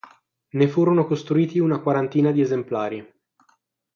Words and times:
Ne 0.53 0.67
furono 0.67 1.05
costruiti 1.05 1.59
una 1.59 1.77
quarantina 1.79 2.31
di 2.31 2.41
esemplari. 2.41 3.07